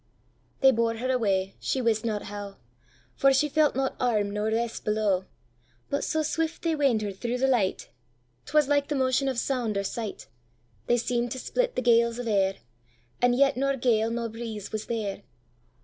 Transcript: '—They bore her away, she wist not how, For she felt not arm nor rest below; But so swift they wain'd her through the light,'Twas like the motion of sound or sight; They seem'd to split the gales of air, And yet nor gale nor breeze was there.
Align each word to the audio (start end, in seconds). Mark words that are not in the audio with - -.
'—They 0.61 0.71
bore 0.71 0.95
her 0.97 1.11
away, 1.11 1.53
she 1.59 1.79
wist 1.79 2.03
not 2.03 2.23
how, 2.23 2.57
For 3.15 3.31
she 3.31 3.47
felt 3.47 3.75
not 3.75 3.95
arm 3.99 4.31
nor 4.31 4.47
rest 4.47 4.83
below; 4.83 5.25
But 5.91 6.03
so 6.03 6.23
swift 6.23 6.63
they 6.63 6.73
wain'd 6.75 7.03
her 7.03 7.11
through 7.11 7.37
the 7.37 7.45
light,'Twas 7.47 8.67
like 8.67 8.87
the 8.87 8.95
motion 8.95 9.27
of 9.27 9.37
sound 9.37 9.77
or 9.77 9.83
sight; 9.83 10.25
They 10.87 10.97
seem'd 10.97 11.29
to 11.33 11.37
split 11.39 11.75
the 11.75 11.83
gales 11.83 12.17
of 12.17 12.27
air, 12.27 12.55
And 13.21 13.35
yet 13.35 13.55
nor 13.57 13.75
gale 13.75 14.09
nor 14.09 14.27
breeze 14.27 14.71
was 14.71 14.87
there. 14.87 15.21